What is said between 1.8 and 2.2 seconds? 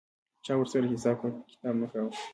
نه کاوه.